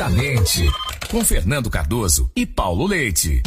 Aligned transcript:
Conectamente, 0.00 0.66
com 1.10 1.22
Fernando 1.22 1.68
Cardoso 1.68 2.30
e 2.34 2.46
Paulo 2.46 2.86
Leite. 2.86 3.42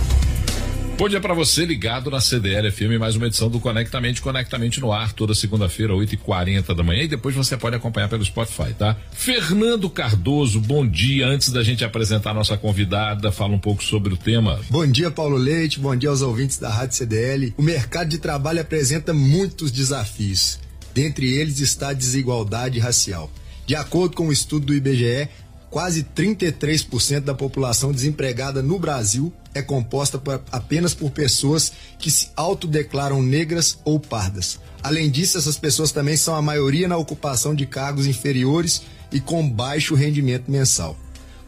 Bom 0.99 1.09
dia 1.09 1.19
para 1.19 1.33
você 1.33 1.65
ligado 1.65 2.11
na 2.11 2.21
CDL 2.21 2.71
FM, 2.71 2.99
mais 2.99 3.15
uma 3.15 3.25
edição 3.25 3.49
do 3.49 3.59
Conectamente, 3.59 4.21
Conectamente 4.21 4.79
no 4.79 4.93
ar, 4.93 5.13
toda 5.13 5.33
segunda-feira, 5.33 5.93
8h40 5.93 6.75
da 6.75 6.83
manhã, 6.83 7.01
e 7.01 7.07
depois 7.07 7.33
você 7.33 7.57
pode 7.57 7.75
acompanhar 7.75 8.07
pelo 8.07 8.23
Spotify, 8.23 8.71
tá? 8.77 8.95
Fernando 9.11 9.89
Cardoso, 9.89 10.61
bom 10.61 10.87
dia. 10.87 11.25
Antes 11.25 11.49
da 11.49 11.63
gente 11.63 11.83
apresentar 11.83 12.29
a 12.29 12.35
nossa 12.35 12.55
convidada, 12.55 13.31
fala 13.31 13.55
um 13.55 13.59
pouco 13.59 13.83
sobre 13.83 14.13
o 14.13 14.17
tema. 14.17 14.59
Bom 14.69 14.85
dia, 14.85 15.09
Paulo 15.09 15.37
Leite, 15.37 15.79
bom 15.79 15.95
dia 15.95 16.11
aos 16.11 16.21
ouvintes 16.21 16.59
da 16.59 16.69
Rádio 16.69 16.97
CDL. 16.97 17.55
O 17.57 17.63
mercado 17.63 18.09
de 18.09 18.19
trabalho 18.19 18.61
apresenta 18.61 19.11
muitos 19.11 19.71
desafios. 19.71 20.59
Dentre 20.93 21.33
eles 21.33 21.59
está 21.59 21.89
a 21.89 21.93
desigualdade 21.93 22.77
racial. 22.77 23.31
De 23.65 23.75
acordo 23.75 24.15
com 24.15 24.23
o 24.23 24.27
um 24.27 24.31
estudo 24.31 24.65
do 24.65 24.75
IBGE, 24.75 25.29
quase 25.73 26.03
33% 26.03 27.21
da 27.21 27.33
população 27.33 27.91
desempregada 27.91 28.61
no 28.61 28.77
Brasil 28.77 29.33
é 29.55 29.61
composta 29.63 30.19
por, 30.19 30.39
apenas 30.51 30.93
por 30.93 31.09
pessoas 31.09 31.73
que 31.97 32.11
se 32.11 32.29
autodeclaram 32.35 33.23
negras 33.23 33.79
ou 33.83 33.99
pardas. 33.99 34.59
Além 34.83 35.09
disso, 35.09 35.35
essas 35.35 35.57
pessoas 35.57 35.91
também 35.91 36.15
são 36.15 36.35
a 36.35 36.43
maioria 36.43 36.87
na 36.87 36.95
ocupação 36.95 37.55
de 37.55 37.65
cargos 37.65 38.05
inferiores 38.05 38.83
e 39.11 39.19
com 39.19 39.49
baixo 39.49 39.95
rendimento 39.95 40.51
mensal. 40.51 40.95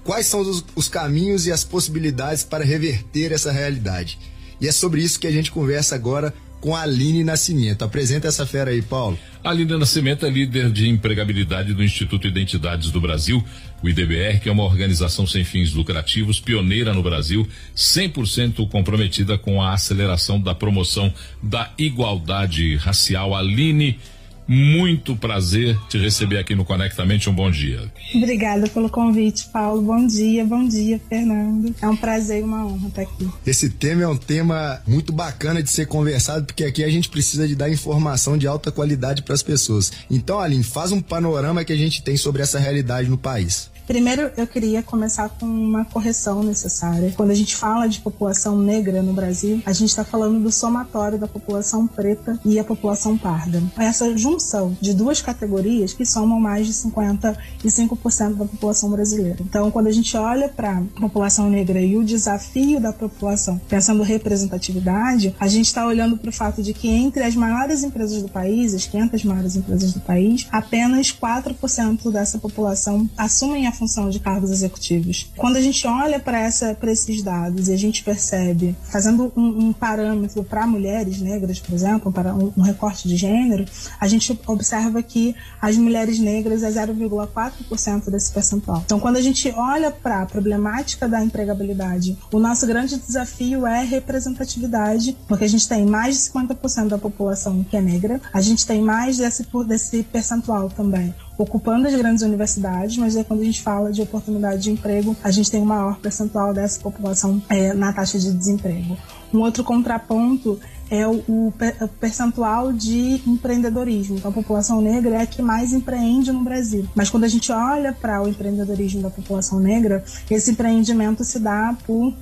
Quais 0.03 0.25
são 0.25 0.39
os, 0.39 0.65
os 0.75 0.89
caminhos 0.89 1.45
e 1.45 1.51
as 1.51 1.63
possibilidades 1.63 2.43
para 2.43 2.65
reverter 2.65 3.31
essa 3.31 3.51
realidade? 3.51 4.17
E 4.59 4.67
é 4.67 4.71
sobre 4.71 5.03
isso 5.03 5.19
que 5.19 5.27
a 5.27 5.31
gente 5.31 5.51
conversa 5.51 5.93
agora 5.93 6.33
com 6.59 6.75
a 6.75 6.81
Aline 6.81 7.23
Nascimento. 7.23 7.83
Apresenta 7.83 8.27
essa 8.27 8.45
fera 8.45 8.71
aí, 8.71 8.81
Paulo. 8.81 9.17
Aline 9.43 9.77
Nascimento 9.77 10.25
é 10.25 10.29
líder 10.29 10.71
de 10.71 10.89
empregabilidade 10.89 11.73
do 11.73 11.83
Instituto 11.83 12.27
Identidades 12.27 12.89
do 12.89 12.99
Brasil, 12.99 13.43
o 13.83 13.89
IDBR, 13.89 14.39
que 14.39 14.49
é 14.49 14.51
uma 14.51 14.63
organização 14.63 15.27
sem 15.27 15.43
fins 15.43 15.73
lucrativos, 15.73 16.39
pioneira 16.39 16.93
no 16.93 17.03
Brasil, 17.03 17.47
100% 17.75 18.67
comprometida 18.69 19.37
com 19.37 19.61
a 19.61 19.73
aceleração 19.73 20.39
da 20.39 20.55
promoção 20.55 21.13
da 21.41 21.71
igualdade 21.77 22.75
racial. 22.77 23.35
Aline 23.35 23.99
muito 24.47 25.15
prazer 25.15 25.77
te 25.89 25.97
receber 25.97 26.37
aqui 26.37 26.55
no 26.55 26.65
Conectamente. 26.65 27.29
Um 27.29 27.33
bom 27.33 27.49
dia. 27.49 27.91
Obrigada 28.13 28.67
pelo 28.67 28.89
convite, 28.89 29.47
Paulo. 29.51 29.81
Bom 29.81 30.05
dia, 30.05 30.43
bom 30.45 30.67
dia, 30.67 30.99
Fernando. 31.09 31.73
É 31.81 31.87
um 31.87 31.95
prazer 31.95 32.39
e 32.39 32.43
uma 32.43 32.65
honra 32.65 32.87
estar 32.87 33.01
aqui. 33.03 33.29
Esse 33.45 33.69
tema 33.69 34.03
é 34.03 34.07
um 34.07 34.17
tema 34.17 34.81
muito 34.87 35.13
bacana 35.13 35.63
de 35.63 35.69
ser 35.69 35.87
conversado, 35.87 36.45
porque 36.45 36.63
aqui 36.63 36.83
a 36.83 36.89
gente 36.89 37.09
precisa 37.09 37.47
de 37.47 37.55
dar 37.55 37.69
informação 37.69 38.37
de 38.37 38.47
alta 38.47 38.71
qualidade 38.71 39.21
para 39.23 39.33
as 39.33 39.43
pessoas. 39.43 39.91
Então, 40.09 40.39
Aline, 40.39 40.63
faz 40.63 40.91
um 40.91 41.01
panorama 41.01 41.63
que 41.63 41.73
a 41.73 41.77
gente 41.77 42.01
tem 42.03 42.17
sobre 42.17 42.41
essa 42.41 42.59
realidade 42.59 43.09
no 43.09 43.17
país. 43.17 43.69
Primeiro, 43.87 44.31
eu 44.35 44.47
queria 44.47 44.81
começar 44.81 45.29
com 45.29 45.45
uma 45.45 45.85
correção 45.85 46.41
necessária. 46.43 47.13
Quando 47.15 47.31
a 47.31 47.35
gente 47.35 47.55
fala 47.55 47.87
de 47.87 47.99
população 47.99 48.57
negra 48.57 49.03
no 49.03 49.13
Brasil, 49.13 49.61
a 49.65 49.73
gente 49.73 49.89
está 49.89 50.03
falando 50.03 50.41
do 50.41 50.51
somatório 50.51 51.19
da 51.19 51.27
população 51.27 51.85
preta 51.85 52.39
e 52.43 52.57
a 52.57 52.63
população 52.63 53.15
parda. 53.17 53.61
Essa 53.77 54.17
junção 54.17 54.75
de 54.81 54.93
duas 54.93 55.21
categorias 55.21 55.93
que 55.93 56.05
somam 56.05 56.39
mais 56.39 56.65
de 56.65 56.73
55% 56.73 58.35
da 58.35 58.45
população 58.45 58.89
brasileira. 58.89 59.37
Então, 59.41 59.69
quando 59.69 59.87
a 59.87 59.91
gente 59.91 60.17
olha 60.17 60.49
para 60.49 60.79
a 60.79 60.99
população 60.99 61.49
negra 61.49 61.79
e 61.79 61.95
o 61.95 62.03
desafio 62.03 62.79
da 62.79 62.91
população, 62.91 63.61
pensando 63.69 64.01
representatividade, 64.01 65.35
a 65.39 65.47
gente 65.47 65.67
está 65.67 65.85
olhando 65.85 66.17
para 66.17 66.29
o 66.29 66.33
fato 66.33 66.63
de 66.63 66.73
que 66.73 66.87
entre 66.89 67.23
as 67.23 67.35
maiores 67.35 67.83
empresas 67.83 68.21
do 68.23 68.29
país, 68.29 68.73
as 68.73 68.87
500 68.87 69.23
maiores 69.25 69.55
empresas 69.55 69.93
do 69.93 69.99
país, 69.99 70.47
apenas 70.51 71.11
4% 71.11 72.11
dessa 72.11 72.39
população 72.39 73.07
assumem 73.15 73.67
a 73.67 73.74
função 73.75 74.09
de 74.09 74.19
cargos 74.19 74.51
executivos. 74.51 75.29
Quando 75.37 75.57
a 75.57 75.61
gente 75.61 75.85
olha 75.87 76.19
para 76.19 76.47
esses 76.47 77.21
dados 77.21 77.67
e 77.67 77.73
a 77.73 77.77
gente 77.77 78.03
percebe, 78.03 78.75
fazendo 78.83 79.31
um, 79.35 79.67
um 79.67 79.73
parâmetro 79.73 80.43
para 80.43 80.65
mulheres 80.65 81.19
negras, 81.19 81.59
por 81.59 81.73
exemplo, 81.73 82.11
para 82.11 82.33
um, 82.33 82.51
um, 82.57 82.61
recorte 82.61 83.07
de 83.07 83.15
gênero, 83.15 83.65
a 83.99 84.07
gente 84.07 84.37
observa 84.47 85.01
que 85.03 85.35
as 85.61 85.77
mulheres 85.77 86.19
negras 86.19 86.63
é 86.63 86.69
0,4% 86.69 88.09
desse 88.09 88.31
percentual. 88.31 88.81
Então, 88.85 88.99
quando 88.99 89.17
a 89.17 89.21
gente 89.21 89.49
olha 89.51 89.91
para 89.91 90.21
a 90.21 90.25
problemática 90.25 91.07
da 91.07 91.23
empregabilidade, 91.23 92.17
o 92.31 92.39
nosso 92.39 92.65
grande 92.65 92.97
desafio 92.97 93.65
é 93.65 93.83
representatividade, 93.83 95.17
porque 95.27 95.43
a 95.43 95.49
gente 95.49 95.67
tem 95.67 95.85
mais 95.85 96.15
de 96.15 96.31
50% 96.31 96.87
da 96.87 96.97
população 96.97 97.63
que 97.63 97.77
é 97.77 97.81
negra, 97.81 98.21
a 98.33 98.41
gente 98.41 98.65
tem 98.65 98.81
mais 98.81 99.17
desse, 99.17 99.45
desse 99.67 100.03
percentual 100.03 100.69
também 100.69 101.13
ocupando 101.37 101.87
as 101.87 101.95
grandes 101.95 102.23
universidades, 102.23 102.97
mas 102.97 103.15
aí 103.15 103.23
quando 103.23 103.41
a 103.41 103.45
gente 103.45 103.61
fala 103.61 103.91
de 103.91 104.01
oportunidade 104.01 104.63
de 104.63 104.71
emprego, 104.71 105.15
a 105.23 105.31
gente 105.31 105.51
tem 105.51 105.61
um 105.61 105.65
maior 105.65 105.97
percentual 105.99 106.53
dessa 106.53 106.79
população 106.79 107.41
é, 107.49 107.73
na 107.73 107.91
taxa 107.91 108.17
de 108.17 108.31
desemprego. 108.31 108.97
Um 109.33 109.41
outro 109.41 109.63
contraponto 109.63 110.59
é 110.89 111.05
o, 111.07 111.23
o, 111.27 111.53
percentual 111.99 112.71
de 112.71 113.21
empreendedorismo. 113.27 114.17
Então, 114.17 114.31
a 114.31 114.33
população 114.33 114.81
negra 114.81 115.15
é 115.15 115.21
a 115.21 115.25
que 115.25 115.41
mais 115.41 115.73
empreende 115.73 116.31
no 116.31 116.43
Brasil. 116.43 116.87
Mas 116.93 117.09
quando 117.09 117.23
a 117.23 117.27
gente 117.27 117.51
olha 117.51 117.91
para 117.91 118.21
o 118.21 118.27
empreendedorismo 118.27 119.01
da 119.01 119.09
população 119.09 119.59
negra, 119.59 120.03
esse 120.29 120.51
empreendimento 120.51 121.23
se 121.23 121.39
dá 121.39 121.75
por 121.85 122.13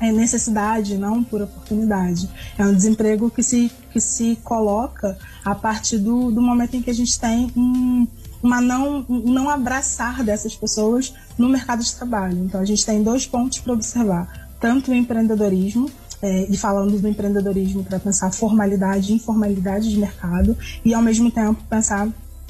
é 0.00 0.12
necessidade, 0.12 0.96
não 0.96 1.24
por 1.24 1.42
oportunidade. 1.42 2.30
É 2.56 2.64
um 2.64 2.72
desemprego 2.72 3.30
que 3.30 3.42
se, 3.42 3.70
que 3.90 4.00
se 4.00 4.38
coloca 4.44 5.18
a 5.44 5.54
partir 5.54 5.98
do, 5.98 6.30
do 6.30 6.40
momento 6.40 6.76
em 6.76 6.82
que 6.82 6.90
a 6.90 6.94
gente 6.94 7.18
tem 7.18 7.50
um, 7.56 8.06
uma 8.42 8.60
não, 8.60 9.04
um 9.08 9.32
não 9.32 9.48
abraçar 9.48 10.22
dessas 10.22 10.54
pessoas 10.56 11.12
no 11.36 11.48
mercado 11.48 11.82
de 11.82 11.94
trabalho. 11.94 12.38
Então 12.44 12.60
a 12.60 12.64
gente 12.64 12.84
tem 12.84 13.02
dois 13.02 13.26
pontos 13.26 13.58
para 13.58 13.72
observar: 13.72 14.50
tanto 14.60 14.90
o 14.90 14.94
empreendedorismo, 14.94 15.90
é, 16.20 16.46
e 16.50 16.56
falando 16.56 16.98
do 16.98 17.08
empreendedorismo 17.08 17.84
para 17.84 17.98
pensar 17.98 18.32
formalidade 18.32 19.12
e 19.12 19.16
informalidade 19.16 19.90
de 19.90 19.98
mercado, 19.98 20.56
e 20.84 20.92
ao 20.94 21.02
mesmo 21.02 21.30
tempo 21.30 21.62
pensar 21.68 22.08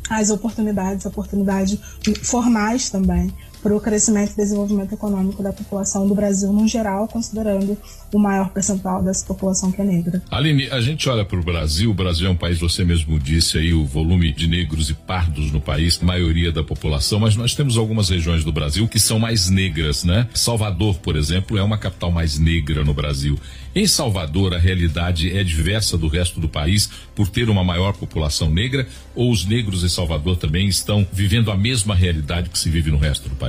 as 0.09 0.31
oportunidades, 0.31 1.05
oportunidades 1.05 1.79
formais 2.23 2.89
também, 2.89 3.33
para 3.63 3.75
o 3.75 3.81
crescimento 3.81 4.33
e 4.33 4.37
desenvolvimento 4.37 4.93
econômico 4.93 5.43
da 5.43 5.53
população 5.53 6.07
do 6.07 6.15
Brasil 6.15 6.53
no 6.53 6.67
geral, 6.67 7.09
considerando 7.09 7.77
o 8.13 8.19
maior 8.19 8.51
percentual 8.51 9.03
dessa 9.03 9.25
população 9.27 9.71
que 9.71 9.81
é 9.81 9.85
negra. 9.85 10.23
Aline, 10.31 10.69
a 10.71 10.81
gente 10.81 11.09
olha 11.09 11.25
para 11.25 11.39
o 11.39 11.43
Brasil, 11.43 11.91
o 11.91 11.95
Brasil 11.95 12.29
é 12.29 12.31
um 12.31 12.37
país, 12.37 12.59
você 12.59 12.85
mesmo 12.85 13.19
disse 13.19 13.59
aí, 13.59 13.75
o 13.75 13.85
volume 13.85 14.33
de 14.33 14.47
negros 14.47 14.91
e 14.91 14.95
pardos 14.95 15.51
no 15.51 15.61
país, 15.61 15.99
maioria 15.99 16.51
da 16.51 16.63
população, 16.63 17.21
mas 17.21 17.37
nós 17.37 17.55
temos 17.55 17.77
algumas 17.77 18.09
regiões 18.09 18.45
do 18.45 18.53
Brasil 18.53 18.89
que 18.89 18.99
são 18.99 19.19
mais 19.19 19.51
negras, 19.51 20.05
né? 20.05 20.29
Salvador, 20.35 20.99
por 20.99 21.17
exemplo, 21.17 21.59
é 21.59 21.63
uma 21.63 21.79
capital 21.79 22.11
mais 22.11 22.39
negra 22.39 22.85
no 22.85 22.95
Brasil. 22.95 23.39
Em 23.75 23.87
Salvador, 23.87 24.55
a 24.55 24.59
realidade 24.59 25.37
é 25.37 25.45
diversa 25.45 25.97
do 25.97 26.09
resto 26.09 26.41
do 26.41 26.49
país 26.49 26.91
por 27.15 27.29
ter 27.29 27.49
uma 27.49 27.63
maior 27.63 27.93
população 27.93 28.51
negra 28.51 28.89
ou 29.15 29.31
os 29.31 29.45
negros 29.45 29.85
em 29.85 29.89
Salvador 29.89 30.37
também 30.37 30.67
estão 30.69 31.07
vivendo 31.13 31.51
a 31.51 31.57
mesma 31.57 31.95
realidade 31.95 32.49
que 32.49 32.59
se 32.59 32.71
vive 32.71 32.91
no 32.91 32.99
resto 32.99 33.29
do 33.29 33.37
país? 33.37 33.48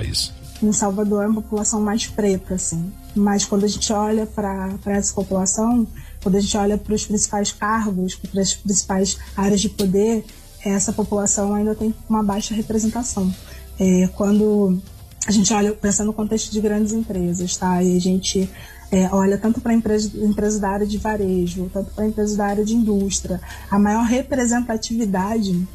Em 0.62 0.74
Salvador 0.74 1.24
é 1.24 1.28
uma 1.28 1.42
população 1.42 1.82
mais 1.82 2.06
preta, 2.08 2.56
assim. 2.56 2.92
Mas 3.16 3.46
quando 3.46 3.64
a 3.64 3.68
gente 3.68 3.92
olha 3.94 4.26
para 4.26 4.78
essa 4.88 5.14
população, 5.14 5.88
quando 6.22 6.36
a 6.36 6.40
gente 6.40 6.56
olha 6.58 6.78
para 6.78 6.94
os 6.94 7.06
principais 7.06 7.52
cargos, 7.52 8.16
para 8.16 8.42
as 8.42 8.54
principais 8.54 9.18
áreas 9.38 9.62
de 9.62 9.70
poder, 9.70 10.26
essa 10.64 10.92
população 10.92 11.54
ainda 11.54 11.74
tem 11.74 11.94
uma 12.10 12.22
baixa 12.22 12.54
representação. 12.54 13.34
É, 13.80 14.08
quando 14.16 14.78
a 15.26 15.32
gente 15.32 15.54
olha, 15.54 15.74
pensando 15.74 16.08
no 16.08 16.14
contexto 16.14 16.52
de 16.52 16.60
grandes 16.60 16.92
empresas, 16.92 17.56
tá? 17.56 17.82
E 17.82 17.96
a 17.96 18.02
gente 18.02 18.50
é, 18.92 19.08
olha 19.14 19.38
tanto 19.38 19.62
para 19.62 19.74
empresas 19.74 20.14
empresa 20.16 20.60
da 20.60 20.70
área 20.70 20.88
de 20.88 20.98
varejo, 20.98 21.70
tanto 21.72 21.92
para 21.92 22.06
empresas 22.06 22.36
da 22.36 22.46
área 22.46 22.66
de 22.66 22.76
indústria, 22.76 23.40
a 23.70 23.80
maior 23.80 24.04
representatividade 24.04 25.68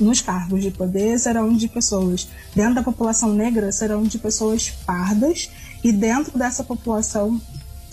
nos 0.00 0.20
cargos 0.20 0.62
de 0.62 0.70
poder 0.70 1.18
serão 1.18 1.52
de 1.52 1.68
pessoas 1.68 2.28
dentro 2.54 2.74
da 2.74 2.82
população 2.82 3.32
negra 3.32 3.70
serão 3.70 4.02
de 4.02 4.18
pessoas 4.18 4.70
pardas 4.84 5.50
e 5.84 5.92
dentro 5.92 6.36
dessa 6.36 6.64
população 6.64 7.40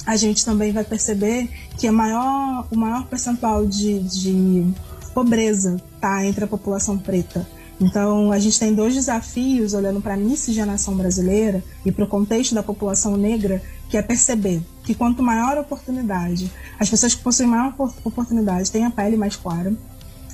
a 0.06 0.16
gente 0.16 0.44
também 0.44 0.72
vai 0.72 0.84
perceber 0.84 1.50
que 1.78 1.88
a 1.88 1.92
maior, 1.92 2.68
o 2.72 2.78
maior 2.78 3.06
percentual 3.06 3.66
de, 3.66 4.00
de 4.00 4.74
pobreza 5.14 5.82
está 5.96 6.26
entre 6.26 6.44
a 6.44 6.48
população 6.48 6.98
preta. 6.98 7.48
Então, 7.80 8.32
a 8.32 8.40
gente 8.40 8.60
tem 8.60 8.74
dois 8.74 8.94
desafios 8.94 9.74
olhando 9.74 10.02
para 10.02 10.16
a 10.16 10.18
miscigenação 10.18 10.96
brasileira 10.96 11.64
e 11.86 11.92
para 11.92 12.04
o 12.04 12.08
contexto 12.08 12.54
da 12.54 12.62
população 12.62 13.16
negra, 13.16 13.62
que 13.88 13.98
é 13.98 14.02
perceber 14.02 14.62
que 14.84 14.94
quanto 14.94 15.24
maior 15.24 15.58
a 15.58 15.62
oportunidade, 15.62 16.52
as 16.78 16.90
pessoas 16.90 17.16
que 17.16 17.24
possuem 17.24 17.48
maior 17.48 17.74
oportunidade 18.04 18.70
têm 18.70 18.86
a 18.86 18.92
pele 18.92 19.16
mais 19.16 19.36
clara, 19.36 19.74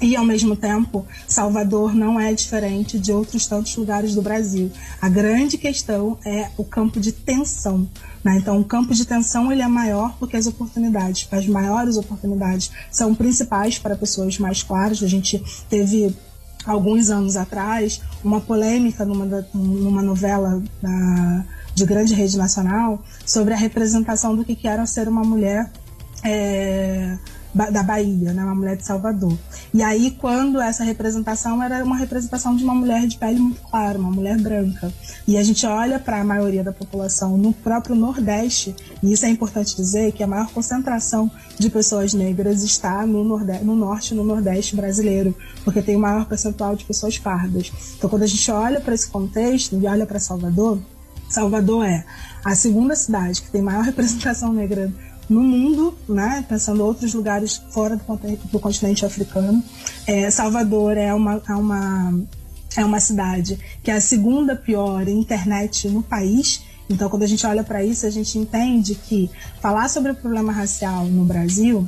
e, 0.01 0.15
ao 0.15 0.25
mesmo 0.25 0.55
tempo, 0.55 1.05
Salvador 1.27 1.95
não 1.95 2.19
é 2.19 2.33
diferente 2.33 2.99
de 2.99 3.11
outros 3.11 3.45
tantos 3.45 3.75
lugares 3.75 4.13
do 4.13 4.21
Brasil. 4.21 4.71
A 5.01 5.07
grande 5.07 5.57
questão 5.57 6.17
é 6.25 6.49
o 6.57 6.63
campo 6.63 6.99
de 6.99 7.11
tensão. 7.11 7.87
Né? 8.23 8.37
Então, 8.37 8.59
o 8.59 8.63
campo 8.63 8.93
de 8.93 9.05
tensão 9.05 9.51
ele 9.51 9.61
é 9.61 9.67
maior 9.67 10.15
porque 10.19 10.35
as 10.35 10.47
oportunidades, 10.47 11.27
as 11.31 11.47
maiores 11.47 11.95
oportunidades, 11.95 12.71
são 12.91 13.15
principais 13.15 13.79
para 13.79 13.95
pessoas 13.95 14.37
mais 14.37 14.61
claras. 14.61 15.01
A 15.01 15.07
gente 15.07 15.41
teve 15.69 16.15
alguns 16.65 17.09
anos 17.09 17.37
atrás, 17.37 18.01
uma 18.23 18.41
polêmica 18.41 19.05
numa, 19.05 19.47
numa 19.53 20.01
novela 20.01 20.61
da, 20.81 21.45
de 21.73 21.85
grande 21.85 22.13
rede 22.13 22.37
nacional 22.37 23.01
sobre 23.25 23.53
a 23.53 23.57
representação 23.57 24.35
do 24.35 24.43
que, 24.43 24.55
que 24.55 24.67
era 24.67 24.85
ser 24.85 25.07
uma 25.07 25.23
mulher 25.23 25.71
é, 26.23 27.17
da 27.55 27.81
Bahia, 27.81 28.33
né, 28.33 28.43
uma 28.43 28.53
mulher 28.53 28.75
de 28.75 28.85
Salvador. 28.85 29.37
E 29.73 29.81
aí, 29.81 30.11
quando 30.11 30.59
essa 30.59 30.83
representação 30.83 31.63
era 31.63 31.81
uma 31.85 31.95
representação 31.95 32.53
de 32.53 32.65
uma 32.65 32.75
mulher 32.75 33.07
de 33.07 33.17
pele 33.17 33.39
muito 33.39 33.61
clara, 33.61 33.97
uma 33.97 34.11
mulher 34.11 34.37
branca. 34.37 34.91
E 35.25 35.37
a 35.37 35.43
gente 35.43 35.65
olha 35.65 35.97
para 35.97 36.19
a 36.19 36.23
maioria 36.23 36.65
da 36.65 36.73
população 36.73 37.37
no 37.37 37.53
próprio 37.53 37.95
Nordeste, 37.95 38.75
e 39.01 39.13
isso 39.13 39.25
é 39.25 39.29
importante 39.29 39.73
dizer 39.73 40.11
que 40.11 40.21
a 40.21 40.27
maior 40.27 40.51
concentração 40.51 41.31
de 41.57 41.69
pessoas 41.69 42.13
negras 42.13 42.61
está 42.61 43.05
no, 43.05 43.23
Nordeste, 43.23 43.63
no 43.63 43.75
Norte 43.75 44.13
e 44.13 44.17
no 44.17 44.25
Nordeste 44.25 44.75
brasileiro, 44.75 45.33
porque 45.63 45.81
tem 45.81 45.95
o 45.95 45.99
maior 45.99 46.25
percentual 46.25 46.75
de 46.75 46.83
pessoas 46.83 47.17
pardas. 47.17 47.71
Então, 47.97 48.09
quando 48.09 48.23
a 48.23 48.27
gente 48.27 48.51
olha 48.51 48.81
para 48.81 48.93
esse 48.93 49.07
contexto 49.07 49.79
e 49.81 49.87
olha 49.87 50.05
para 50.05 50.19
Salvador, 50.19 50.77
Salvador 51.29 51.85
é 51.85 52.05
a 52.43 52.53
segunda 52.53 52.95
cidade 52.95 53.41
que 53.41 53.49
tem 53.49 53.61
maior 53.61 53.83
representação 53.85 54.53
negra 54.53 54.93
no 55.29 55.41
mundo, 55.41 55.97
né, 56.07 56.45
pensando 56.47 56.83
outros 56.83 57.13
lugares 57.13 57.61
fora 57.71 57.95
do 57.95 58.03
do 58.51 58.59
continente 58.59 59.05
africano. 59.05 59.63
É, 60.05 60.29
Salvador 60.29 60.97
é 60.97 61.13
uma, 61.13 61.41
é, 61.47 61.53
uma, 61.53 62.19
é 62.77 62.85
uma 62.85 62.99
cidade 62.99 63.59
que 63.83 63.91
é 63.91 63.95
a 63.95 64.01
segunda 64.01 64.55
pior 64.55 65.07
internet 65.07 65.89
no 65.89 66.03
país. 66.03 66.61
Então, 66.89 67.09
quando 67.09 67.23
a 67.23 67.27
gente 67.27 67.45
olha 67.45 67.63
para 67.63 67.83
isso, 67.83 68.05
a 68.05 68.09
gente 68.09 68.37
entende 68.37 68.95
que 68.95 69.29
falar 69.59 69.89
sobre 69.89 70.11
o 70.11 70.15
problema 70.15 70.51
racial 70.51 71.05
no 71.05 71.25
Brasil 71.25 71.87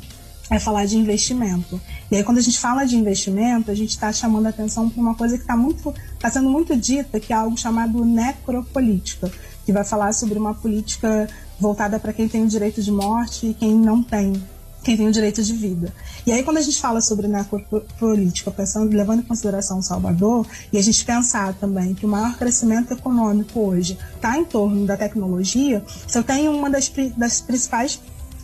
é 0.50 0.60
falar 0.60 0.86
de 0.86 0.98
investimento. 0.98 1.80
E 2.10 2.16
aí, 2.16 2.24
quando 2.24 2.38
a 2.38 2.42
gente 2.42 2.58
fala 2.58 2.86
de 2.86 2.96
investimento, 2.96 3.70
a 3.70 3.76
gente 3.76 3.90
está 3.90 4.12
chamando 4.12 4.48
a 4.48 4.50
atenção 4.50 4.90
para 4.90 5.02
uma 5.02 5.14
coisa 5.14 5.36
que 5.36 5.44
está 5.44 5.58
muito, 5.58 5.94
está 6.14 6.32
sendo 6.32 6.50
muito 6.50 6.76
dita, 6.76 7.20
que 7.20 7.34
é 7.34 7.36
algo 7.36 7.58
chamado 7.58 8.04
necropolítica, 8.06 9.32
que 9.66 9.74
vai 9.74 9.84
falar 9.84 10.14
sobre 10.14 10.40
uma 10.40 10.54
política 10.54 11.28
voltada 11.60 12.00
para 12.00 12.14
quem 12.14 12.28
tem 12.28 12.44
o 12.44 12.48
direito 12.48 12.82
de 12.82 12.92
morte 12.92 13.48
e 13.48 13.54
quem 13.54 13.76
não 13.76 14.04
tem, 14.04 14.34
quem 14.84 14.96
tem 14.96 15.08
o 15.08 15.12
direito 15.12 15.42
de 15.42 15.54
vida. 15.54 15.94
E 16.26 16.32
aí, 16.32 16.44
quando 16.44 16.58
a 16.58 16.62
gente 16.62 16.80
fala 16.80 17.02
sobre 17.02 17.28
necropolítica, 17.28 18.52
pensando, 18.52 18.96
levando 18.96 19.20
em 19.20 19.24
consideração 19.24 19.82
Salvador, 19.82 20.46
e 20.72 20.78
a 20.78 20.84
gente 20.84 21.04
pensar 21.04 21.54
também 21.56 21.94
que 21.94 22.06
o 22.06 22.10
maior 22.10 22.38
crescimento 22.38 22.94
econômico 22.94 23.60
hoje 23.60 23.98
está 24.16 24.38
em 24.38 24.46
torno 24.46 24.86
da 24.86 24.96
tecnologia, 24.96 25.84
se 26.08 26.18
eu 26.18 26.24
tenho 26.24 26.52
uma 26.52 26.70
das, 26.70 26.92
das 27.16 27.42
principais 27.42 28.00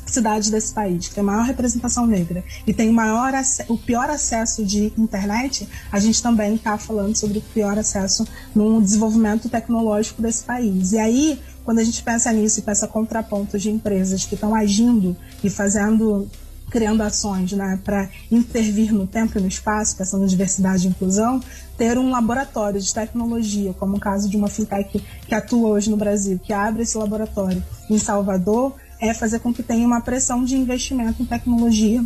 cidades 0.05 0.49
desse 0.49 0.73
país, 0.73 1.07
que 1.07 1.15
tem 1.15 1.23
maior 1.23 1.43
representação 1.43 2.05
negra 2.05 2.43
e 2.67 2.73
tem 2.73 2.91
maior 2.91 3.33
o 3.67 3.77
pior 3.77 4.09
acesso 4.09 4.63
de 4.65 4.93
internet, 4.97 5.67
a 5.91 5.99
gente 5.99 6.21
também 6.21 6.55
está 6.55 6.77
falando 6.77 7.15
sobre 7.15 7.39
o 7.39 7.41
pior 7.41 7.77
acesso 7.77 8.27
no 8.53 8.81
desenvolvimento 8.81 9.49
tecnológico 9.49 10.21
desse 10.21 10.43
país. 10.43 10.91
E 10.91 10.99
aí, 10.99 11.41
quando 11.63 11.79
a 11.79 11.83
gente 11.83 12.01
pensa 12.03 12.31
nisso 12.31 12.59
e 12.59 12.63
pensa 12.63 12.87
contrapontos 12.87 13.61
de 13.61 13.69
empresas 13.69 14.25
que 14.25 14.35
estão 14.35 14.53
agindo 14.53 15.15
e 15.43 15.49
fazendo 15.49 16.29
criando 16.73 17.01
ações 17.03 17.51
né, 17.51 17.79
para 17.83 18.09
intervir 18.31 18.91
no 18.91 19.05
tempo 19.05 19.37
e 19.37 19.41
no 19.41 19.47
espaço, 19.47 19.95
pensando 19.95 20.23
em 20.23 20.27
diversidade 20.27 20.87
e 20.87 20.89
inclusão, 20.89 21.39
ter 21.77 21.99
um 21.99 22.09
laboratório 22.09 22.81
de 22.81 22.91
tecnologia, 22.91 23.73
como 23.73 23.97
o 23.97 23.99
caso 23.99 24.27
de 24.27 24.35
uma 24.35 24.47
fintech 24.47 25.03
que 25.27 25.35
atua 25.35 25.69
hoje 25.69 25.91
no 25.91 25.97
Brasil, 25.97 26.39
que 26.39 26.51
abre 26.51 26.81
esse 26.81 26.97
laboratório 26.97 27.63
em 27.87 27.99
Salvador, 27.99 28.73
é 28.99 29.13
fazer 29.13 29.39
com 29.39 29.53
que 29.53 29.61
tenha 29.61 29.85
uma 29.85 30.01
pressão 30.01 30.43
de 30.43 30.55
investimento 30.55 31.21
em 31.21 31.25
tecnologia 31.25 32.03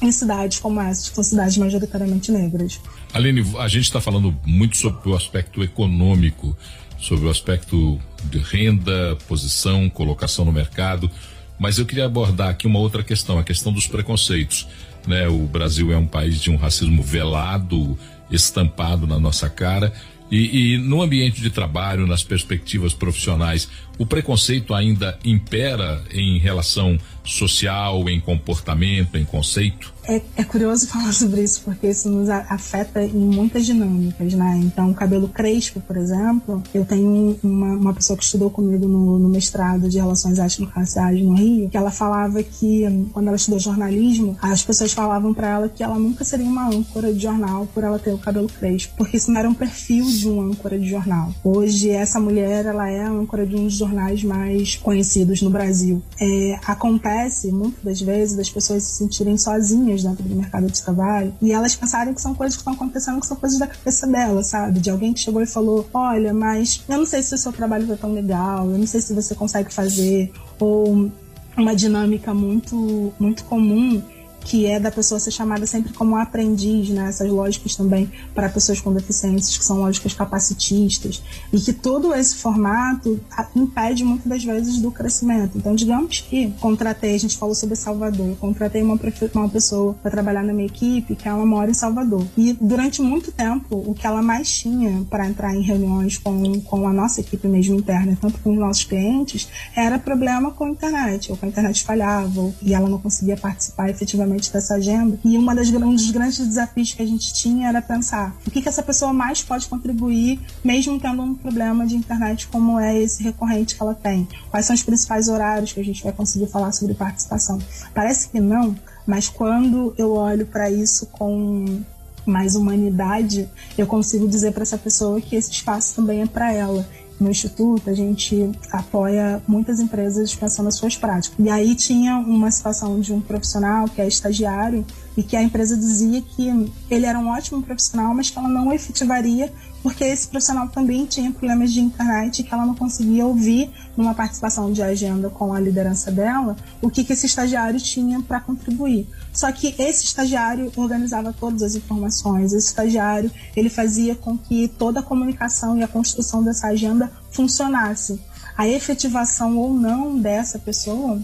em 0.00 0.10
cidades 0.10 0.58
como 0.58 0.80
essa, 0.80 1.08
que 1.10 1.14
são 1.14 1.24
cidades 1.24 1.56
majoritariamente 1.56 2.32
negras. 2.32 2.80
Aline, 3.12 3.44
a 3.58 3.68
gente 3.68 3.84
está 3.84 4.00
falando 4.00 4.34
muito 4.44 4.76
sobre 4.76 5.08
o 5.10 5.14
aspecto 5.14 5.62
econômico, 5.62 6.56
sobre 6.98 7.26
o 7.26 7.30
aspecto 7.30 7.98
de 8.24 8.38
renda, 8.38 9.16
posição, 9.28 9.88
colocação 9.88 10.44
no 10.44 10.52
mercado, 10.52 11.10
mas 11.58 11.78
eu 11.78 11.86
queria 11.86 12.06
abordar 12.06 12.48
aqui 12.48 12.66
uma 12.66 12.78
outra 12.78 13.02
questão, 13.02 13.38
a 13.38 13.44
questão 13.44 13.72
dos 13.72 13.86
preconceitos. 13.86 14.66
Né? 15.06 15.28
O 15.28 15.46
Brasil 15.46 15.92
é 15.92 15.96
um 15.96 16.06
país 16.06 16.40
de 16.40 16.50
um 16.50 16.56
racismo 16.56 17.02
velado, 17.02 17.98
estampado 18.30 19.06
na 19.06 19.18
nossa 19.18 19.48
cara, 19.48 19.92
e, 20.30 20.74
e, 20.74 20.78
no 20.78 21.00
ambiente 21.00 21.40
de 21.40 21.48
trabalho, 21.48 22.06
nas 22.06 22.22
perspectivas 22.22 22.92
profissionais, 22.92 23.68
o 23.98 24.06
preconceito 24.06 24.74
ainda 24.74 25.18
impera 25.24 26.02
em 26.12 26.38
relação 26.38 26.98
social, 27.28 28.08
em 28.08 28.20
comportamento, 28.20 29.16
em 29.16 29.24
conceito? 29.24 29.92
É, 30.08 30.22
é, 30.38 30.44
curioso 30.44 30.88
falar 30.88 31.12
sobre 31.12 31.42
isso, 31.42 31.60
porque 31.62 31.88
isso 31.88 32.08
nos 32.08 32.30
afeta 32.30 33.02
em 33.02 33.12
muitas 33.12 33.66
dinâmicas, 33.66 34.32
né? 34.32 34.58
Então, 34.64 34.90
o 34.90 34.94
cabelo 34.94 35.28
crespo, 35.28 35.80
por 35.80 35.98
exemplo, 35.98 36.62
eu 36.72 36.84
tenho 36.84 37.38
uma, 37.42 37.74
uma 37.74 37.94
pessoa 37.94 38.16
que 38.16 38.24
estudou 38.24 38.50
comigo 38.50 38.88
no, 38.88 39.18
no 39.18 39.28
mestrado 39.28 39.88
de 39.88 39.98
Relações 39.98 40.38
Étnico-Raciais 40.38 41.20
no 41.20 41.34
Rio, 41.34 41.68
que 41.68 41.76
ela 41.76 41.90
falava 41.90 42.42
que, 42.42 42.84
quando 43.12 43.26
ela 43.28 43.36
estudou 43.36 43.60
jornalismo, 43.60 44.38
as 44.40 44.62
pessoas 44.62 44.94
falavam 44.94 45.34
para 45.34 45.48
ela 45.48 45.68
que 45.68 45.82
ela 45.82 45.98
nunca 45.98 46.24
seria 46.24 46.46
uma 46.46 46.68
âncora 46.68 47.12
de 47.12 47.20
jornal 47.20 47.68
por 47.74 47.84
ela 47.84 47.98
ter 47.98 48.12
o 48.12 48.18
cabelo 48.18 48.48
crespo, 48.48 48.94
porque 48.96 49.18
isso 49.18 49.30
não 49.30 49.38
era 49.38 49.48
um 49.48 49.54
perfil 49.54 50.06
de 50.06 50.26
uma 50.26 50.44
âncora 50.44 50.78
de 50.78 50.88
jornal. 50.88 51.34
Hoje, 51.44 51.90
essa 51.90 52.18
mulher, 52.18 52.64
ela 52.64 52.88
é 52.88 53.02
a 53.02 53.10
âncora 53.10 53.46
de 53.46 53.54
um 53.54 53.64
dos 53.64 53.76
jornais 53.88 54.22
mais 54.22 54.76
conhecidos 54.76 55.40
no 55.42 55.50
Brasil. 55.50 56.02
É, 56.20 56.58
acontece, 56.66 57.50
muitas 57.50 57.82
das 57.82 58.00
vezes, 58.00 58.36
das 58.36 58.50
pessoas 58.50 58.82
se 58.82 58.98
sentirem 58.98 59.36
sozinhas 59.36 60.02
dentro 60.02 60.22
do 60.22 60.34
mercado 60.34 60.66
de 60.66 60.82
trabalho 60.82 61.34
e 61.40 61.52
elas 61.52 61.74
pensarem 61.74 62.12
que 62.14 62.20
são 62.20 62.34
coisas 62.34 62.56
que 62.56 62.60
estão 62.60 62.74
acontecendo, 62.74 63.20
que 63.20 63.26
são 63.26 63.36
coisas 63.36 63.58
da 63.58 63.66
cabeça 63.66 64.06
dela, 64.06 64.42
sabe? 64.42 64.80
De 64.80 64.90
alguém 64.90 65.12
que 65.12 65.20
chegou 65.20 65.42
e 65.42 65.46
falou: 65.46 65.88
Olha, 65.92 66.32
mas 66.34 66.84
eu 66.88 66.98
não 66.98 67.06
sei 67.06 67.22
se 67.22 67.34
o 67.34 67.38
seu 67.38 67.52
trabalho 67.52 67.86
foi 67.86 67.96
tão 67.96 68.12
legal, 68.12 68.70
eu 68.70 68.78
não 68.78 68.86
sei 68.86 69.00
se 69.00 69.14
você 69.14 69.34
consegue 69.34 69.72
fazer, 69.72 70.30
ou 70.58 71.10
uma 71.56 71.74
dinâmica 71.74 72.32
muito, 72.32 73.12
muito 73.18 73.44
comum 73.44 74.02
que 74.48 74.64
é 74.64 74.80
da 74.80 74.90
pessoa 74.90 75.20
ser 75.20 75.30
chamada 75.30 75.66
sempre 75.66 75.92
como 75.92 76.16
aprendiz, 76.16 76.88
né? 76.88 77.10
Essas 77.10 77.30
lógicas 77.30 77.76
também 77.76 78.10
para 78.34 78.48
pessoas 78.48 78.80
com 78.80 78.92
deficiências, 78.94 79.58
que 79.58 79.64
são 79.64 79.76
lógicas 79.78 80.14
capacitistas, 80.14 81.22
e 81.52 81.60
que 81.60 81.72
todo 81.72 82.14
esse 82.14 82.36
formato 82.36 83.20
impede 83.54 84.04
muitas 84.04 84.26
das 84.26 84.42
vezes 84.42 84.78
do 84.78 84.90
crescimento. 84.90 85.58
Então, 85.58 85.74
digamos 85.74 86.20
que 86.20 86.50
contratei, 86.60 87.14
a 87.14 87.18
gente 87.18 87.36
falou 87.36 87.54
sobre 87.54 87.76
Salvador, 87.76 88.36
contratei 88.38 88.82
uma, 88.82 88.98
uma 89.34 89.48
pessoa 89.50 89.94
para 90.02 90.10
trabalhar 90.10 90.42
na 90.42 90.54
minha 90.54 90.66
equipe, 90.66 91.14
que 91.14 91.28
ela 91.28 91.44
mora 91.44 91.70
em 91.70 91.74
Salvador. 91.74 92.26
E 92.34 92.54
durante 92.54 93.02
muito 93.02 93.30
tempo, 93.30 93.76
o 93.86 93.94
que 93.94 94.06
ela 94.06 94.22
mais 94.22 94.50
tinha 94.50 95.04
para 95.10 95.26
entrar 95.26 95.54
em 95.54 95.60
reuniões 95.60 96.16
com, 96.16 96.58
com 96.62 96.88
a 96.88 96.92
nossa 96.92 97.20
equipe 97.20 97.46
mesmo 97.46 97.76
interna, 97.76 98.16
tanto 98.18 98.38
com 98.40 98.52
os 98.52 98.58
nossos 98.58 98.84
clientes, 98.84 99.46
era 99.76 99.98
problema 99.98 100.50
com 100.52 100.64
a 100.64 100.70
internet, 100.70 101.30
ou 101.30 101.36
com 101.36 101.44
a 101.44 101.48
internet 101.50 101.84
falhava, 101.84 102.50
e 102.62 102.72
ela 102.72 102.88
não 102.88 102.98
conseguia 102.98 103.36
participar 103.36 103.90
efetivamente 103.90 104.37
dessa 104.52 104.74
agenda. 104.74 105.18
E 105.24 105.36
uma 105.36 105.54
das, 105.54 105.68
um 105.68 105.94
dos 105.94 106.10
grandes 106.10 106.38
desafios 106.38 106.92
que 106.92 107.02
a 107.02 107.06
gente 107.06 107.32
tinha 107.34 107.68
era 107.68 107.82
pensar 107.82 108.36
o 108.46 108.50
que, 108.50 108.62
que 108.62 108.68
essa 108.68 108.82
pessoa 108.82 109.12
mais 109.12 109.42
pode 109.42 109.66
contribuir, 109.66 110.40
mesmo 110.62 110.98
tendo 111.00 111.22
um 111.22 111.34
problema 111.34 111.86
de 111.86 111.96
internet 111.96 112.46
como 112.48 112.78
é 112.78 112.96
esse 112.96 113.22
recorrente 113.22 113.74
que 113.74 113.82
ela 113.82 113.94
tem. 113.94 114.28
Quais 114.50 114.66
são 114.66 114.74
os 114.74 114.82
principais 114.82 115.28
horários 115.28 115.72
que 115.72 115.80
a 115.80 115.84
gente 115.84 116.02
vai 116.02 116.12
conseguir 116.12 116.46
falar 116.46 116.72
sobre 116.72 116.94
participação? 116.94 117.58
Parece 117.94 118.28
que 118.28 118.40
não, 118.40 118.76
mas 119.06 119.28
quando 119.28 119.94
eu 119.98 120.12
olho 120.12 120.46
para 120.46 120.70
isso 120.70 121.06
com 121.06 121.82
mais 122.24 122.54
humanidade, 122.54 123.48
eu 123.76 123.86
consigo 123.86 124.28
dizer 124.28 124.52
para 124.52 124.62
essa 124.62 124.76
pessoa 124.76 125.20
que 125.20 125.34
esse 125.34 125.50
espaço 125.50 125.96
também 125.96 126.22
é 126.22 126.26
para 126.26 126.52
ela 126.52 126.86
no 127.20 127.30
Instituto, 127.30 127.90
a 127.90 127.94
gente 127.94 128.50
apoia 128.70 129.42
muitas 129.46 129.80
empresas 129.80 130.34
pensando 130.34 130.66
nas 130.66 130.76
suas 130.76 130.96
práticas. 130.96 131.36
E 131.38 131.50
aí 131.50 131.74
tinha 131.74 132.16
uma 132.18 132.50
situação 132.50 133.00
de 133.00 133.12
um 133.12 133.20
profissional 133.20 133.86
que 133.88 134.00
é 134.00 134.06
estagiário 134.06 134.84
e 135.16 135.22
que 135.22 135.36
a 135.36 135.42
empresa 135.42 135.76
dizia 135.76 136.22
que 136.22 136.72
ele 136.88 137.06
era 137.06 137.18
um 137.18 137.28
ótimo 137.28 137.62
profissional, 137.62 138.14
mas 138.14 138.30
que 138.30 138.38
ela 138.38 138.48
não 138.48 138.72
efetivaria 138.72 139.52
porque 139.82 140.04
esse 140.04 140.28
profissional 140.28 140.68
também 140.68 141.06
tinha 141.06 141.30
problemas 141.30 141.72
de 141.72 141.80
internet 141.80 142.42
que 142.42 142.52
ela 142.52 142.66
não 142.66 142.74
conseguia 142.74 143.24
ouvir 143.24 143.70
numa 143.96 144.14
participação 144.14 144.72
de 144.72 144.82
agenda 144.82 145.30
com 145.30 145.52
a 145.52 145.60
liderança 145.60 146.10
dela 146.10 146.56
o 146.82 146.90
que, 146.90 147.04
que 147.04 147.12
esse 147.12 147.26
estagiário 147.26 147.80
tinha 147.80 148.20
para 148.20 148.40
contribuir. 148.40 149.08
Só 149.32 149.50
que 149.52 149.74
esse 149.78 150.04
estagiário 150.04 150.72
organizava 150.76 151.32
todas 151.32 151.62
as 151.62 151.74
informações, 151.74 152.52
esse 152.52 152.68
estagiário 152.68 153.30
ele 153.56 153.70
fazia 153.70 154.14
com 154.14 154.36
que 154.36 154.68
toda 154.68 155.00
a 155.00 155.02
comunicação 155.02 155.76
e 155.78 155.82
a 155.82 155.88
construção 155.88 156.42
dessa 156.42 156.68
agenda 156.68 157.10
funcionasse. 157.30 158.20
A 158.56 158.66
efetivação 158.66 159.56
ou 159.56 159.72
não 159.72 160.18
dessa 160.18 160.58
pessoa 160.58 161.20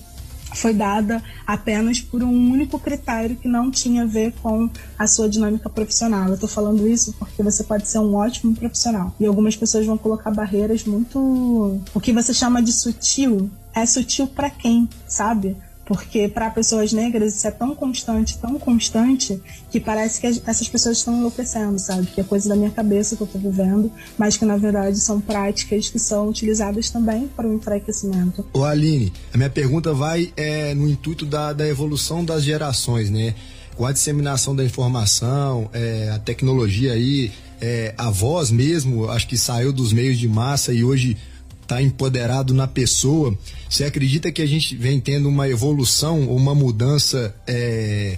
foi 0.57 0.73
dada 0.73 1.23
apenas 1.47 2.01
por 2.01 2.23
um 2.23 2.53
único 2.53 2.79
critério 2.79 3.37
que 3.37 3.49
não 3.49 3.71
tinha 3.71 4.03
a 4.03 4.07
ver 4.07 4.33
com 4.43 4.69
a 4.99 5.07
sua 5.07 5.29
dinâmica 5.29 5.69
profissional. 5.69 6.29
Eu 6.29 6.35
estou 6.35 6.49
falando 6.49 6.87
isso 6.89 7.15
porque 7.19 7.43
você 7.43 7.65
pode 7.65 7.89
ser 7.89 7.99
um 7.99 8.15
ótimo 8.15 8.55
profissional 8.55 9.15
e 9.19 9.27
algumas 9.27 9.57
pessoas 9.57 9.87
vão 9.87 9.99
colocar 9.99 10.31
barreiras 10.31 10.85
muito. 10.85 11.81
O 11.95 12.01
que 12.01 12.13
você 12.13 12.33
chama 12.33 12.63
de 12.63 12.73
sutil 12.73 13.51
é 13.75 13.85
sutil 13.85 14.27
para 14.27 14.51
quem, 14.51 14.89
sabe? 15.07 15.57
Porque 15.85 16.29
para 16.29 16.51
pessoas 16.51 16.93
negras 16.93 17.35
isso 17.35 17.47
é 17.47 17.51
tão 17.51 17.75
constante, 17.75 18.39
tão 18.39 18.59
constante, 18.59 19.41
que 19.71 19.79
parece 19.79 20.21
que 20.21 20.27
essas 20.27 20.69
pessoas 20.69 20.99
estão 20.99 21.17
enlouquecendo, 21.17 21.79
sabe? 21.79 22.07
Que 22.07 22.21
é 22.21 22.25
coisa 22.25 22.49
da 22.49 22.57
minha 22.57 22.71
cabeça 22.71 23.17
que 23.17 23.23
eu 23.23 23.27
estou 23.27 23.41
vivendo, 23.41 23.91
mas 24.17 24.37
que 24.37 24.45
na 24.45 24.57
verdade 24.57 24.99
são 24.99 25.21
práticas 25.21 25.89
que 25.91 25.99
são 25.99 26.29
utilizadas 26.29 26.91
também 26.91 27.29
para 27.29 27.47
o 27.47 27.55
enfraquecimento. 27.55 28.45
Ô 28.53 28.65
Aline, 28.65 29.13
a 29.33 29.37
minha 29.37 29.51
pergunta 29.51 29.93
vai 29.93 30.33
é, 30.37 30.75
no 30.75 30.89
intuito 30.89 31.27
da, 31.27 31.53
da 31.53 31.69
evolução 31.69 32.25
das 32.25 32.43
gerações, 32.43 33.11
né? 33.11 33.35
Com 33.77 33.85
a 33.85 33.93
disseminação 33.93 34.55
da 34.55 34.65
informação, 34.65 35.69
é, 35.73 36.11
a 36.15 36.19
tecnologia 36.19 36.93
aí, 36.93 37.33
é, 37.61 37.93
a 37.99 38.11
voz 38.11 38.51
mesmo, 38.51 39.11
acho 39.11 39.27
que 39.27 39.37
saiu 39.37 39.73
dos 39.73 39.93
meios 39.93 40.19
de 40.19 40.29
massa 40.29 40.73
e 40.73 40.85
hoje 40.85 41.17
está 41.65 41.83
empoderado 41.83 42.55
na 42.55 42.69
pessoa. 42.69 43.37
Você 43.69 43.85
acredita 43.85 44.31
que 44.31 44.41
a 44.41 44.47
gente 44.47 44.77
vem 44.77 45.01
tendo 45.01 45.29
uma 45.29 45.49
evolução 45.49 46.29
ou 46.29 46.37
uma 46.37 46.55
mudança 46.55 47.35
é, 47.47 48.17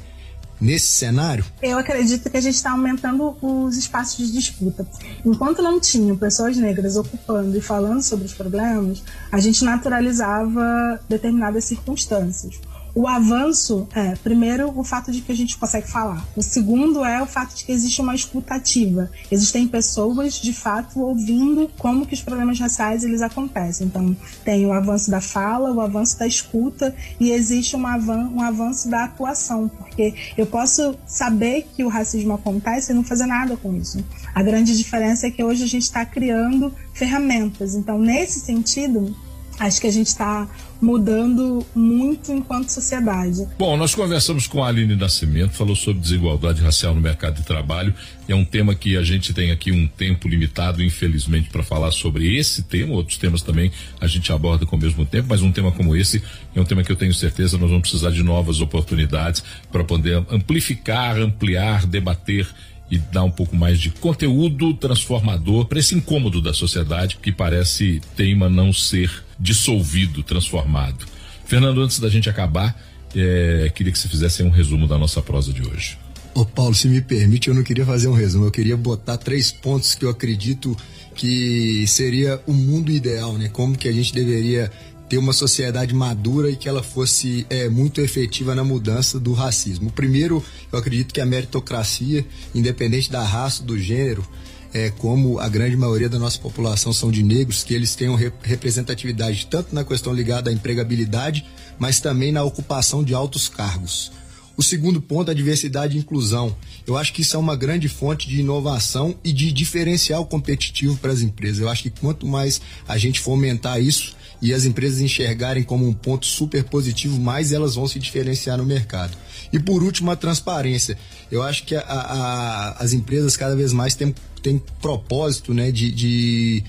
nesse 0.61 0.89
cenário? 0.89 1.45
Eu 1.63 1.79
acredito 1.79 2.29
que 2.29 2.37
a 2.37 2.41
gente 2.41 2.55
está 2.55 2.73
aumentando 2.73 3.37
os 3.41 3.77
espaços 3.77 4.27
de 4.27 4.33
disputa. 4.33 4.87
Enquanto 5.25 5.63
não 5.63 5.81
tinham 5.81 6.17
pessoas 6.17 6.57
negras 6.57 6.97
ocupando 6.97 7.57
e 7.57 7.61
falando 7.61 8.03
sobre 8.03 8.27
os 8.27 8.35
problemas, 8.35 9.03
a 9.31 9.39
gente 9.39 9.65
naturalizava 9.65 11.01
determinadas 11.09 11.65
circunstâncias. 11.65 12.61
O 12.97 13.07
avanço 13.07 13.87
é, 13.95 14.17
primeiro, 14.17 14.73
o 14.75 14.83
fato 14.83 15.13
de 15.13 15.21
que 15.21 15.31
a 15.31 15.35
gente 15.35 15.59
consegue 15.59 15.87
falar. 15.87 16.27
O 16.35 16.41
segundo 16.43 17.05
é 17.05 17.23
o 17.23 17.27
fato 17.27 17.55
de 17.55 17.63
que 17.63 17.71
existe 17.71 18.01
uma 18.01 18.15
escutativa. 18.15 19.11
Existem 19.31 19.69
pessoas, 19.69 20.41
de 20.41 20.55
fato, 20.55 21.01
ouvindo 21.01 21.71
como 21.77 22.07
que 22.07 22.15
os 22.15 22.23
problemas 22.23 22.59
raciais 22.59 23.05
eles 23.05 23.21
acontecem. 23.21 23.87
Então, 23.87 24.17
tem 24.43 24.65
o 24.65 24.73
avanço 24.73 25.11
da 25.11 25.21
fala, 25.21 25.71
o 25.71 25.81
avanço 25.83 26.19
da 26.19 26.27
escuta 26.27 26.97
e 27.21 27.33
existe 27.33 27.77
um, 27.77 27.87
avan 27.87 28.31
um 28.31 28.41
avanço 28.41 28.89
da 28.89 29.05
atuação. 29.05 29.69
Porque 29.69 30.15
eu 30.35 30.47
posso 30.47 30.97
saber 31.07 31.67
que 31.77 31.85
o 31.85 31.89
racismo 31.89 32.33
acontece 32.33 32.93
e 32.93 32.95
não 32.95 33.05
fazer 33.05 33.27
nada 33.27 33.59
com 33.59 33.77
isso. 33.77 34.03
A 34.35 34.43
grande 34.43 34.75
diferença 34.75 35.27
é 35.27 35.31
que 35.31 35.45
hoje 35.45 35.65
a 35.65 35.69
gente 35.69 35.83
está 35.83 36.03
criando 36.07 36.73
ferramentas. 36.95 37.75
Então, 37.75 37.99
nesse 37.99 38.41
sentido, 38.41 39.15
acho 39.59 39.81
que 39.81 39.87
a 39.87 39.93
gente 39.93 40.09
está 40.09 40.49
mudando 40.81 41.65
muito 41.75 42.31
enquanto 42.33 42.69
sociedade. 42.69 43.47
Bom, 43.59 43.77
nós 43.77 43.95
conversamos 43.95 44.47
com 44.47 44.63
a 44.63 44.69
Aline 44.69 44.95
Nascimento, 44.95 45.53
falou 45.53 45.75
sobre 45.75 46.03
desigualdade 46.03 46.63
racial 46.63 46.95
no 46.95 47.01
mercado 47.01 47.37
de 47.37 47.43
trabalho. 47.45 47.95
É 48.29 48.35
um 48.35 48.45
tema 48.45 48.75
que 48.75 48.97
a 48.97 49.03
gente 49.03 49.33
tem 49.33 49.51
aqui 49.51 49.73
um 49.73 49.87
tempo 49.87 50.29
limitado, 50.29 50.83
infelizmente, 50.83 51.49
para 51.49 51.63
falar 51.63 51.91
sobre 51.93 52.37
esse 52.37 52.63
tema. 52.65 52.95
Outros 52.95 53.17
temas 53.17 53.41
também 53.41 53.73
a 54.01 54.07
gente 54.07 54.31
aborda 54.33 54.67
com 54.67 54.77
o 54.77 54.79
mesmo 54.79 55.07
tempo, 55.07 55.29
mas 55.31 55.41
um 55.41 55.51
tema 55.51 55.73
como 55.73 55.97
esse 55.97 56.23
é 56.55 56.61
um 56.61 56.65
tema 56.65 56.83
que 56.83 56.93
eu 56.93 56.97
tenho 56.97 57.15
certeza 57.15 57.57
nós 57.59 57.71
vamos 57.71 57.89
precisar 57.89 58.11
de 58.11 58.23
novas 58.23 58.61
oportunidades 58.61 59.43
para 59.71 59.85
poder 59.85 60.25
amplificar, 60.31 61.17
ampliar, 61.17 61.87
debater 61.87 62.47
e 62.91 62.99
dar 62.99 63.25
um 63.25 63.31
pouco 63.31 63.57
mais 63.57 63.81
de 63.81 63.91
conteúdo 63.91 64.75
transformador 64.75 65.67
para 65.67 65.79
esse 65.79 65.95
incômodo 65.95 66.41
da 66.41 66.55
sociedade 66.55 67.19
que 67.21 67.33
parece 67.33 68.01
teima 68.17 68.49
não 68.49 68.73
ser 68.73 69.11
dissolvido, 69.39 70.23
transformado. 70.23 71.05
Fernando, 71.45 71.83
antes 71.83 71.99
da 71.99 72.09
gente 72.09 72.29
acabar, 72.29 72.81
é, 73.15 73.71
queria 73.75 73.93
que 73.93 73.99
você 73.99 74.09
fizesse 74.09 74.43
um 74.43 74.51
resumo 74.51 74.87
da 74.87 74.99
nossa 74.99 75.21
prosa 75.21 75.53
de 75.53 75.63
hoje. 75.63 75.99
Ô 76.35 76.45
Paulo, 76.45 76.75
se 76.75 76.87
me 76.87 77.01
permite, 77.01 77.49
eu 77.49 77.55
não 77.55 77.63
queria 77.63 77.85
fazer 77.87 78.09
um 78.09 78.13
resumo, 78.13 78.47
eu 78.47 78.51
queria 78.51 78.77
botar 78.77 79.17
três 79.17 79.51
pontos 79.51 79.95
que 79.95 80.05
eu 80.05 80.11
acredito 80.11 80.77
que 81.15 81.87
seria 81.87 82.41
o 82.47 82.53
mundo 82.53 82.93
ideal, 82.93 83.39
né? 83.39 83.49
Como 83.49 83.77
que 83.77 83.89
a 83.89 83.93
gente 83.93 84.13
deveria 84.13 84.71
ter 85.09 85.19
uma 85.19 85.33
sociedade 85.33 85.95
madura 85.95 86.51
e 86.51 86.57
que 86.57 86.69
ela 86.69 86.83
fosse 86.83 87.47
é, 87.49 87.69
muito 87.69 88.01
efetiva 88.01 88.55
na 88.55 88.65
mudança 88.65 89.21
do 89.21 89.33
racismo. 89.33 89.91
Primeiro, 89.91 90.45
eu 90.73 90.79
acredito 90.79 91.13
que 91.13 91.21
a 91.21 91.27
meritocracia, 91.27 92.27
independente 92.55 93.11
da 93.11 93.23
raça, 93.23 93.63
do 93.63 93.79
gênero, 93.79 94.27
é, 94.73 94.91
como 94.91 95.39
a 95.39 95.49
grande 95.49 95.77
maioria 95.77 96.09
da 96.09 96.19
nossa 96.19 96.39
população 96.39 96.93
são 96.93 97.11
de 97.11 97.23
negros, 97.23 97.63
que 97.63 97.73
eles 97.73 97.95
tenham 97.95 98.15
representatividade 98.43 99.47
tanto 99.47 99.75
na 99.75 99.85
questão 99.85 100.13
ligada 100.13 100.51
à 100.51 100.53
empregabilidade, 100.53 101.47
mas 101.79 102.01
também 102.01 102.33
na 102.33 102.43
ocupação 102.43 103.05
de 103.05 103.15
altos 103.15 103.49
cargos. 103.49 104.11
O 104.57 104.63
segundo 104.63 105.03
ponto, 105.03 105.31
a 105.31 105.35
diversidade 105.35 105.97
e 105.97 106.01
inclusão. 106.01 106.57
Eu 106.87 106.97
acho 106.97 107.13
que 107.13 107.21
isso 107.21 107.37
é 107.37 107.39
uma 107.39 107.55
grande 107.55 107.89
fonte 107.89 108.27
de 108.27 108.41
inovação 108.41 109.15
e 109.23 109.31
de 109.31 109.53
diferencial 109.53 110.25
competitivo 110.25 110.97
para 110.97 111.13
as 111.13 111.21
empresas. 111.21 111.61
Eu 111.61 111.69
acho 111.69 111.83
que 111.83 111.91
quanto 111.91 112.27
mais 112.27 112.61
a 112.89 112.97
gente 112.97 113.21
fomentar 113.21 113.81
isso, 113.81 114.16
e 114.41 114.53
as 114.53 114.65
empresas 114.65 115.01
enxergarem 115.01 115.63
como 115.63 115.87
um 115.87 115.93
ponto 115.93 116.27
super 116.27 116.65
positivo, 116.65 117.19
mais 117.19 117.53
elas 117.53 117.75
vão 117.75 117.87
se 117.87 117.99
diferenciar 117.99 118.59
no 118.59 118.65
mercado. 118.65 119.17
E 119.53 119.59
por 119.59 119.83
último, 119.83 120.11
a 120.11 120.17
transparência. 120.17 120.99
Eu 121.31 121.43
acho 121.43 121.65
que 121.65 121.75
a, 121.75 121.81
a, 121.81 122.71
as 122.79 122.93
empresas 122.93 123.37
cada 123.37 123.57
vez 123.57 123.73
mais 123.73 123.95
têm, 123.95 124.15
têm 124.43 124.63
propósito 124.81 125.55
né, 125.55 125.71
de, 125.71 125.91
de 125.91 126.65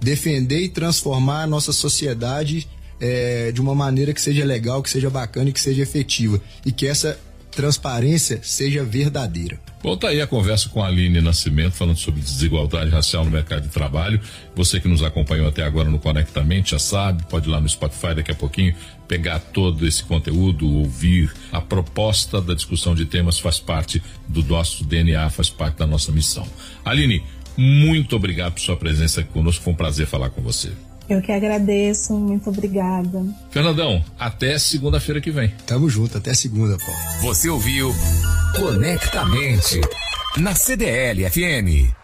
defender 0.00 0.60
e 0.60 0.68
transformar 0.68 1.42
a 1.42 1.46
nossa 1.46 1.72
sociedade 1.72 2.68
é, 3.00 3.52
de 3.52 3.60
uma 3.60 3.74
maneira 3.74 4.12
que 4.12 4.20
seja 4.20 4.44
legal, 4.44 4.82
que 4.82 4.90
seja 4.90 5.10
bacana 5.10 5.50
e 5.50 5.52
que 5.52 5.60
seja 5.60 5.82
efetiva. 5.82 6.40
E 6.64 6.72
que 6.72 6.86
essa 6.86 7.18
transparência 7.56 8.38
seja 8.42 8.84
verdadeira. 8.84 9.58
Bom, 9.82 9.96
tá 9.96 10.08
aí 10.08 10.20
a 10.20 10.26
conversa 10.26 10.68
com 10.68 10.82
a 10.82 10.88
Aline 10.88 11.22
Nascimento, 11.22 11.72
falando 11.72 11.96
sobre 11.96 12.20
desigualdade 12.20 12.90
racial 12.90 13.24
no 13.24 13.30
mercado 13.30 13.62
de 13.62 13.68
trabalho. 13.70 14.20
Você 14.54 14.78
que 14.78 14.86
nos 14.86 15.02
acompanhou 15.02 15.48
até 15.48 15.62
agora 15.62 15.88
no 15.88 15.98
Conectamente 15.98 16.72
já 16.72 16.78
sabe, 16.78 17.24
pode 17.24 17.48
ir 17.48 17.52
lá 17.52 17.60
no 17.60 17.68
Spotify 17.68 18.14
daqui 18.14 18.30
a 18.30 18.34
pouquinho, 18.34 18.74
pegar 19.08 19.38
todo 19.38 19.86
esse 19.86 20.02
conteúdo, 20.04 20.70
ouvir. 20.70 21.32
A 21.50 21.60
proposta 21.60 22.42
da 22.42 22.52
discussão 22.52 22.94
de 22.94 23.06
temas 23.06 23.38
faz 23.38 23.58
parte 23.58 24.02
do 24.28 24.42
nosso 24.44 24.84
DNA, 24.84 25.30
faz 25.30 25.48
parte 25.48 25.78
da 25.78 25.86
nossa 25.86 26.12
missão. 26.12 26.46
Aline, 26.84 27.22
muito 27.56 28.16
obrigado 28.16 28.52
por 28.52 28.60
sua 28.60 28.76
presença 28.76 29.22
aqui 29.22 29.32
conosco, 29.32 29.64
foi 29.64 29.72
um 29.72 29.76
prazer 29.76 30.06
falar 30.06 30.28
com 30.28 30.42
você. 30.42 30.72
Eu 31.08 31.22
que 31.22 31.30
agradeço, 31.30 32.14
muito 32.14 32.50
obrigada. 32.50 33.24
Fernandão, 33.50 34.04
até 34.18 34.58
segunda-feira 34.58 35.20
que 35.20 35.30
vem. 35.30 35.52
Tamo 35.66 35.88
junto, 35.88 36.18
até 36.18 36.34
segunda, 36.34 36.76
Paulo. 36.76 37.00
Você 37.22 37.48
ouviu 37.48 37.94
Conectamente 38.56 39.80
na 40.38 40.54
CDL 40.54 41.28
FM. 41.30 41.95